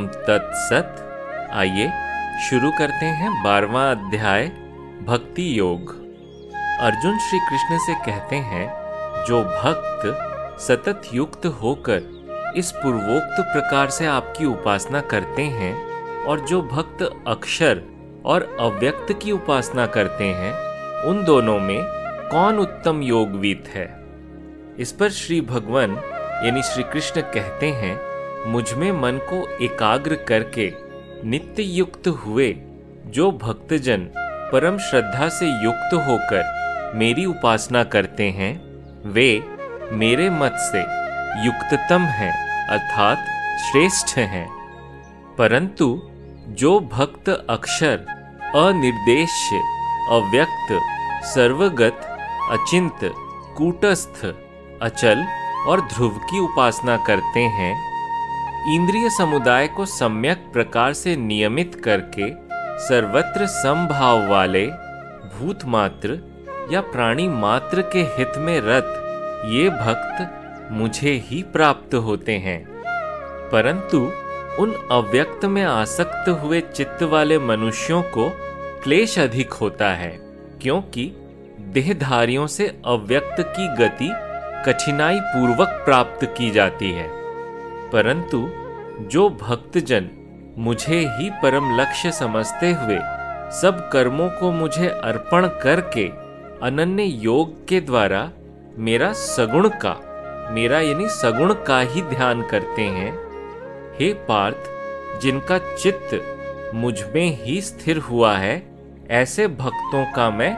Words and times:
ओम 0.00 0.06
तत्सत 0.06 0.96
आइए 1.52 1.90
शुरू 2.50 2.70
करते 2.70 3.06
हैं 3.06 3.44
बारवा 3.44 3.90
अध्याय, 3.90 4.48
भक्ति 5.06 5.58
योग। 5.58 5.90
अर्जुन 6.80 7.18
श्री 7.18 7.38
कृष्ण 7.38 7.78
से 7.78 7.94
कहते 7.94 8.36
हैं, 8.36 8.66
जो 9.24 9.42
भक्त 9.44 10.06
सतत 10.60 11.02
युक्त 11.14 11.46
होकर 11.46 12.02
इस 12.56 12.70
पूर्वोक्त 12.70 13.36
प्रकार 13.40 13.90
से 13.90 14.06
आपकी 14.06 14.44
उपासना 14.44 15.00
करते 15.00 15.42
हैं 15.42 15.74
और 16.24 16.40
जो 16.40 16.62
भक्त 16.62 17.24
अक्षर 17.28 17.82
और 18.24 18.56
अव्यक्त 18.60 19.18
की 19.22 19.32
उपासना 19.32 19.86
करते 19.86 20.24
हैं, 20.24 20.54
उन 21.04 21.24
दोनों 21.24 21.58
में 21.58 21.80
कौन 22.30 22.58
उत्तम 22.58 23.02
योगवीत 23.02 23.64
है? 23.68 24.04
इस 24.78 24.92
पर 24.92 25.10
श्री 25.10 25.40
भगवान, 25.40 25.96
यानी 26.44 26.62
श्री 26.62 26.82
कृष्ण 26.82 27.20
कहते 27.20 27.72
हैं 27.72 28.09
मुझमें 28.46 28.92
मन 28.92 29.12
को 29.12 29.64
एकाग्र 29.64 30.14
करके 30.14 30.72
नित्य 31.24 31.62
युक्त 31.62 32.08
हुए 32.08 32.56
जो 33.06 33.30
भक्तजन 33.30 34.08
परम 34.52 34.78
श्रद्धा 34.78 35.28
से 35.28 35.64
युक्त 35.64 35.94
होकर 35.94 36.60
मेरी 36.94 37.24
उपासना 37.24 37.84
करते 37.84 38.30
हैं, 38.30 38.62
वे 39.12 39.44
मेरे 39.92 40.30
मत 40.30 40.52
से 40.52 40.80
युक्ततम 41.46 42.02
हैं, 42.02 42.66
अर्थात 42.68 43.18
श्रेष्ठ 43.60 44.18
हैं। 44.18 44.48
परंतु 45.38 46.02
जो 46.48 46.80
भक्त 46.80 47.46
अक्षर 47.50 47.96
अनिर्देश्य 48.54 49.56
अव्यक्त, 50.10 50.80
सर्वगत, 51.26 52.18
अचिंत, 52.50 53.00
कूटस्थ, 53.56 54.34
अचल 54.82 55.24
और 55.66 55.80
ध्रुव 55.80 56.10
की 56.10 56.38
उपासना 56.38 56.96
करते 56.96 57.40
हैं 57.40 57.89
इंद्रिय 58.68 59.10
समुदाय 59.10 59.68
को 59.68 59.84
सम्यक 59.86 60.38
प्रकार 60.52 60.92
से 60.92 61.16
नियमित 61.16 61.74
करके 61.74 62.30
सर्वत्र 62.78 63.46
समभाव 63.46 64.28
वाले, 64.28 64.66
भूत 65.36 65.64
मात्र 65.64 66.18
या 66.72 66.80
प्राणी 66.80 67.28
मात्र 67.28 67.82
के 67.82 67.98
हित 67.98 68.32
में 68.36 68.60
रत, 68.64 68.84
ये 69.48 69.68
भक्त 69.70 70.72
मुझे 70.72 71.12
ही 71.26 71.42
प्राप्त 71.42 71.94
होते 71.94 72.32
हैं। 72.32 72.68
परंतु 73.52 74.12
उन 74.62 74.88
अव्यक्त 74.90 75.44
में 75.44 75.62
आसक्त 75.62 76.28
हुए 76.28 76.60
चित्त 76.60 77.02
वाले 77.02 77.38
मनुष्यों 77.38 78.02
को 78.02 78.30
क्लेश 78.84 79.18
अधिक 79.18 79.52
होता 79.52 79.88
है, 79.88 80.20
क्योंकि 80.62 81.12
देहधारियों 81.60 82.46
से 82.46 82.68
अव्यक्त 82.86 83.40
की 83.40 83.68
गति 83.68 84.10
कठिनाई 84.66 85.20
पूर्वक 85.20 85.68
प्राप्त 85.68 86.24
की 86.38 86.50
जाती 86.50 86.92
है। 86.92 87.19
परंतु 87.92 88.48
जो 89.10 89.28
भक्तजन 89.30 90.08
मुझे 90.58 90.98
ही 91.08 91.30
परम 91.42 91.80
लक्ष्य 91.80 92.12
समझते 92.12 92.72
हुए 92.72 92.98
सब 93.52 93.88
कर्मों 93.92 94.28
को 94.30 94.50
मुझे 94.52 94.88
अर्पण 94.88 95.46
करके 95.62 96.06
अनन्य 96.62 97.02
योग 97.02 97.66
के 97.68 97.80
द्वारा 97.80 98.30
मेरा 98.78 99.12
सगुण 99.12 99.68
का, 99.68 99.94
मेरा 100.50 100.80
यानी 100.80 101.08
सगुण 101.08 101.54
का 101.66 101.80
ही 101.80 102.02
ध्यान 102.02 102.42
करते 102.42 102.82
हैं, 102.82 103.12
हे 104.00 104.12
पार्थ, 104.28 104.70
जिनका 105.22 105.58
चित्त 105.58 106.72
मुझमें 106.74 107.44
ही 107.44 107.60
स्थिर 107.60 107.98
हुआ 107.98 108.36
है, 108.36 108.62
ऐसे 109.10 109.46
भक्तों 109.48 110.04
का 110.12 110.30
मैं 110.30 110.52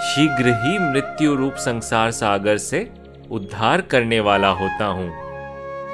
शीघ्र 0.00 0.48
ही 0.64 0.78
मृत्यु 0.78 1.34
रूप 1.34 1.54
संसार 1.54 2.10
सागर 2.10 2.56
से 2.56 2.90
उद्धार 3.30 3.80
करने 3.80 4.20
वाला 4.20 4.48
होता 4.48 4.84
हूँ। 4.84 5.27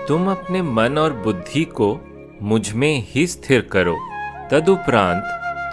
तुम 0.09 0.31
अपने 0.31 0.61
मन 0.63 0.99
और 0.99 1.13
बुद्धि 1.17 1.63
को 1.65 1.87
मुझमें 2.43 3.05
ही 3.09 3.27
स्थिर 3.27 3.61
करो। 3.73 3.97
तदुपरांत 4.51 5.23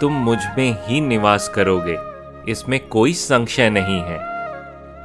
तुम 0.00 0.12
मुझमें 0.12 0.76
ही 0.82 1.00
निवास 1.00 1.48
करोगे। 1.48 1.96
इसमें 2.50 2.78
कोई 2.88 3.12
संशय 3.12 3.70
नहीं 3.70 4.00
है। 4.00 4.18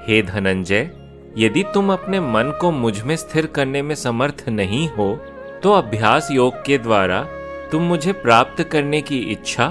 हे 0.07 0.21
धनंजय, 0.21 0.89
यदि 1.37 1.63
तुम 1.73 1.91
अपने 1.93 2.19
मन 2.19 2.57
को 2.61 2.71
मुझमें 2.71 3.15
स्थिर 3.15 3.45
करने 3.45 3.81
में 3.81 3.93
समर्थ 3.95 4.43
नहीं 4.49 4.87
हो 4.89 5.15
तो 5.63 5.73
अभ्यास 5.73 6.31
योग 6.31 6.63
के 6.65 6.77
द्वारा 6.77 7.21
तुम 7.71 7.83
मुझे 7.83 8.11
प्राप्त 8.13 8.63
करने 8.63 9.01
की 9.01 9.19
इच्छा 9.31 9.65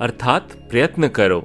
अर्थात 0.00 0.52
प्रयत्न 0.70 1.08
करो। 1.08 1.42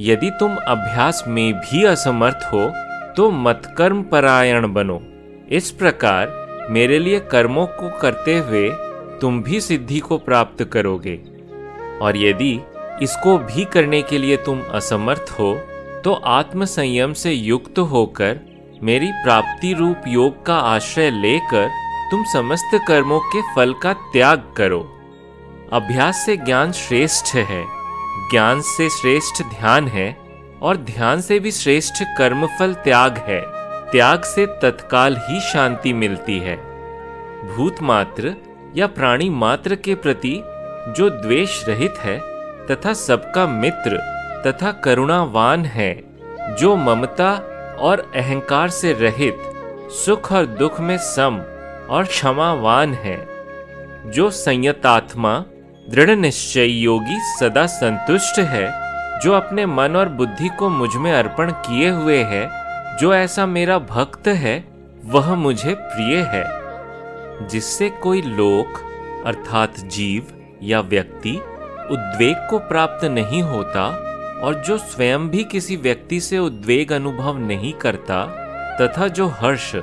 यदि 0.00 0.30
तुम 0.30 0.56
अभ्यास 0.56 1.24
में 1.28 1.52
भी 1.54 1.84
असमर्थ 1.84 2.48
हो 2.52 2.68
तो 3.14 3.30
मतकर्म 3.30 4.02
परायण 4.02 4.72
बनो। 4.72 5.00
इस 5.50 5.70
प्रकार 5.70 6.38
मेरे 6.70 6.98
लिए 6.98 7.20
कर्मों 7.20 7.66
को 7.66 7.98
करते 7.98 8.36
हुए 8.38 8.68
तुम 9.20 9.42
भी 9.42 9.60
सिद्धि 9.60 9.98
को 9.98 10.18
प्राप्त 10.18 10.62
करोगे। 10.64 11.16
और 12.02 12.16
यदि 12.16 12.52
इसको 13.02 13.36
भी 13.38 13.64
करने 13.64 14.02
के 14.02 14.18
लिए 14.18 14.36
तुम 14.36 14.60
असमर्थ 14.60 15.30
हो 15.40 15.54
तो 16.04 16.12
आत्म 16.12 16.64
संयम 16.64 17.12
से 17.12 17.32
युक्त 17.32 17.78
होकर 17.78 18.38
मेरी 18.82 19.10
प्राप्ति 19.14 19.72
रूप 19.72 20.02
योग 20.08 20.44
का 20.46 20.56
आश्रय 20.56 21.10
लेकर 21.10 21.68
तुम 22.10 22.24
समस्त 22.24 22.80
कर्मों 22.88 23.20
के 23.20 23.42
फल 23.54 23.74
का 23.82 23.92
त्याग 23.92 24.52
करो। 24.56 24.80
अभ्यास 25.72 26.24
से 26.26 26.36
ज्ञान 26.36 26.72
श्रेष्ठ 26.72 27.34
है। 27.34 27.64
ज्ञान 28.30 28.60
से 28.60 28.88
श्रेष्ठ 28.90 29.42
ध्यान 29.42 29.88
है 29.88 30.16
और 30.62 30.76
ध्यान 30.76 31.20
से 31.20 31.38
भी 31.38 31.50
श्रेष्ठ 31.52 32.02
कर्मफल 32.18 32.74
त्याग 32.74 33.18
है। 33.28 33.40
त्याग 33.92 34.22
से 34.22 34.46
तत्काल 34.46 35.16
ही 35.16 35.40
शांति 35.40 35.92
मिलती 35.92 36.38
है। 36.38 36.56
भूत 37.46 37.82
मात्र 37.82 38.34
या 38.76 38.86
प्राणी 38.86 39.30
मात्र 39.30 39.74
के 39.74 39.94
प्रति 39.94 40.42
जो 40.88 41.10
द्वेष 41.10 41.68
रहित 41.68 41.94
है 41.98 42.18
तथा 42.66 42.92
सबका 42.92 43.46
मित्र 43.46 43.98
तथा 44.46 44.72
करुणावान 44.72 45.64
है, 45.64 46.02
जो 46.58 46.76
ममता 46.76 47.32
और 47.78 48.12
अहंकार 48.16 48.68
से 48.68 48.92
रहित, 48.92 49.38
सुख 49.92 50.32
और 50.32 50.46
दुख 50.46 50.80
में 50.80 50.98
सम 50.98 51.42
और 51.90 52.04
क्षमावान 52.04 52.94
है। 52.94 53.28
जो 54.06 54.30
संयतात्मा, 54.30 55.44
दृढ़ 55.90 56.10
निश्चय 56.10 56.66
योगी 56.66 57.18
सदा 57.38 57.66
संतुष्ट 57.66 58.38
है, 58.38 58.70
जो 59.20 59.32
अपने 59.32 59.66
मन 59.66 59.96
और 59.96 60.08
बुद्धि 60.08 60.48
को 60.48 60.68
मुझमें 60.68 61.12
अर्पण 61.12 61.50
किए 61.50 61.88
हुए 61.88 62.18
है 62.18 62.48
जो 63.00 63.14
ऐसा 63.14 63.46
मेरा 63.46 63.78
भक्त 63.78 64.28
है, 64.28 64.64
वह 65.04 65.34
मुझे 65.34 65.74
प्रिय 65.74 66.16
है, 66.16 66.44
जिससे 67.48 67.90
कोई 67.90 68.22
लोक, 68.22 68.80
अर्थात 69.26 69.80
जीव 69.80 70.26
या 70.62 70.80
व्यक्ति, 70.80 71.30
उद्वेग 71.90 72.36
को 72.50 72.58
प्राप्त 72.58 73.04
नहीं 73.04 73.42
होता 73.42 73.86
और 74.42 74.54
जो 74.54 74.78
स्वयं 74.78 75.28
भी 75.28 75.44
किसी 75.44 75.76
व्यक्ति 75.76 76.20
से 76.20 76.38
उद्वेग 76.38 76.92
अनुभव 76.92 77.38
नहीं 77.38 77.72
करता, 77.72 78.26
तथा 78.80 79.08
जो 79.08 79.26
हर्ष, 79.26 79.76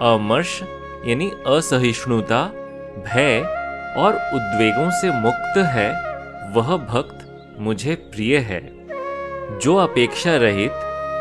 अमर्ष, 0.00 0.62
यानी 1.06 1.30
असहिष्णुता, 1.46 2.44
भय 3.06 3.40
और 3.96 4.12
उद्वेगों 4.12 4.90
से 4.90 5.10
मुक्त 5.10 5.58
है, 5.58 5.90
वह 6.52 6.76
भक्त 6.76 7.18
मुझे 7.58 7.94
प्रिय 7.94 8.36
है। 8.36 8.72
जो 9.58 9.76
अपेक्षा 9.76 10.36
रहित, 10.36 10.72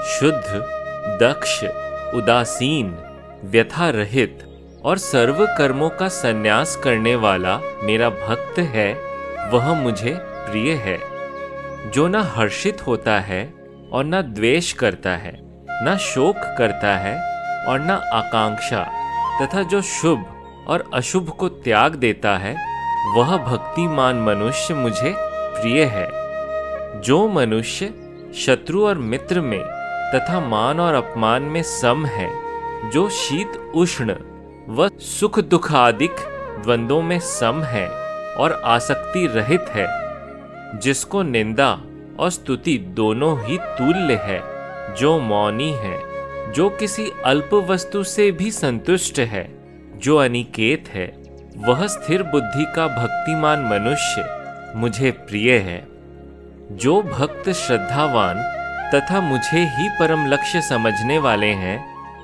शुद्ध 0.05 0.77
दक्ष, 1.07 1.63
उदासीन, 2.13 2.97
व्यथा 3.43 3.89
रहित 3.89 4.39
और 4.83 4.97
सर्व 4.97 5.45
कर्मों 5.45 5.89
का 5.89 6.07
संन्यास 6.07 6.75
करने 6.75 7.15
वाला 7.15 7.59
मेरा 7.83 8.09
भक्त 8.09 8.59
है, 8.59 8.97
वह 9.51 9.73
मुझे 9.73 10.13
प्रिय 10.21 10.71
है। 10.71 10.99
जो 11.91 12.07
न 12.07 12.15
हर्षित 12.15 12.87
होता 12.87 13.19
है 13.19 13.53
और 13.91 14.05
न 14.05 14.21
द्वेष 14.21 14.73
करता 14.73 15.09
है, 15.09 15.39
न 15.71 15.97
शोक 15.97 16.35
करता 16.37 16.97
है 16.97 17.15
और 17.65 17.79
न 17.79 17.89
आकांक्षा, 17.91 18.91
तथा 19.41 19.63
जो 19.63 19.81
शुभ 19.81 20.25
और 20.67 20.91
अशुभ 20.93 21.29
को 21.29 21.49
त्याग 21.49 21.95
देता 21.95 22.37
है, 22.37 22.55
वह 23.17 23.37
भक्तिमान 23.37 24.15
मनुष्य 24.15 24.73
मुझे 24.73 25.15
प्रिय 25.61 25.83
है। 25.83 26.09
जो 27.01 27.27
मनुष्य 27.27 27.93
शत्रु 28.45 28.85
और 28.85 28.97
मित्र 28.97 29.41
में 29.41 29.80
तथा 30.15 30.39
मान 30.39 30.79
और 30.79 30.93
अपमान 30.93 31.41
में 31.41 31.63
सम 31.63 32.05
है, 32.05 32.29
जो 32.89 33.09
शीत 33.09 33.71
उष्ण 33.75 34.15
व 34.69 34.89
सुख 34.99 35.39
दुख 35.39 35.73
आदिक 35.73 36.11
द्वंद्वों 36.63 37.01
में 37.01 37.19
सम 37.19 37.63
है 37.63 37.89
और 38.35 38.61
आसक्ति 38.65 39.27
रहित 39.27 39.65
है, 39.69 39.87
जिसको 40.79 41.23
निंदा 41.23 41.81
और 42.19 42.29
स्तुति 42.29 42.77
दोनों 42.77 43.43
ही 43.43 43.57
तुल्य 43.57 44.13
है, 44.13 44.41
जो 44.95 45.19
मौनी 45.19 45.71
है, 45.71 45.99
जो 46.53 46.69
किसी 46.69 47.11
अल्प 47.25 47.53
वस्तु 47.53 48.03
से 48.03 48.31
भी 48.31 48.51
संतुष्ट 48.51 49.19
है, 49.19 49.61
जो 49.97 50.17
अनिकेत 50.17 50.87
है, 50.87 51.13
वह 51.57 51.87
स्थिर 51.87 52.23
बुद्धि 52.23 52.65
का 52.75 52.87
भक्तिमान 52.87 53.59
मनुष्य, 53.59 54.37
मुझे 54.75 55.11
प्रिय 55.11 55.57
है। 55.57 55.87
जो 56.71 57.01
भक्त 57.01 57.49
श्रद्धावान 57.49 58.60
तथा 58.95 59.21
मुझे 59.21 59.59
ही 59.77 59.89
परम 59.89 60.25
लक्ष्य 60.25 60.61
समझने 60.61 61.17
वाले 61.17 61.51
हैं 61.53 61.77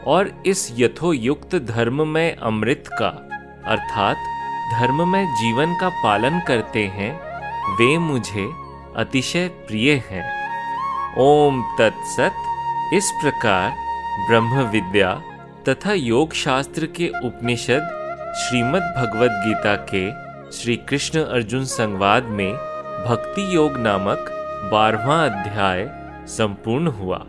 और 0.04 0.44
इस 0.46 0.74
यथोयुक्त 0.78 1.56
धर्म 1.56 2.08
में 2.08 2.38
अमृत 2.38 2.84
का, 2.88 3.08
अर्थात 3.66 4.16
धर्म 4.80 5.08
में 5.12 5.26
जीवन 5.36 5.76
का 5.82 5.90
पालन 5.90 6.40
करते 6.40 6.86
हैं, 6.88 7.12
वे 7.76 7.98
मुझे 7.98 8.50
अतिशय 8.96 9.48
प्रिय 9.48 10.04
हैं। 10.10 10.26
ओम 11.18 11.62
तत्सत। 11.80 12.32
इस 12.94 13.12
प्रकार 13.12 13.72
ब्रह्म 14.30 14.62
विद्या 14.62 15.14
तथा 15.70 15.94
योग 15.94 16.34
शास्त्र 16.34 16.86
के 16.86 17.08
उपनिषद 17.08 17.94
श्रीमद् 18.40 18.98
भगवद 18.98 19.32
गीता 19.32 19.76
के 19.94 20.12
श्री 20.52 20.76
कृष्ण 20.76 21.20
अर्जुन 21.20 21.66
संवाद 21.66 22.24
में 22.24 22.54
भक्ति 23.08 23.56
योग 23.56 23.78
नामक 23.78 24.30
बारहवा 24.72 25.26
अध्याय 25.26 26.07
संपूर्ण 26.28 26.88
हुआ। 26.88 27.26